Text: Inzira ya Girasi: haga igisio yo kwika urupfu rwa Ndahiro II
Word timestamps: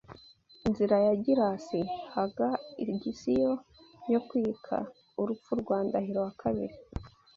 Inzira 0.67 0.95
ya 1.05 1.13
Girasi: 1.23 1.81
haga 2.15 2.47
igisio 2.83 3.51
yo 4.11 4.19
kwika 4.27 4.75
urupfu 5.21 5.51
rwa 5.61 5.77
Ndahiro 5.87 6.23
II 6.51 6.69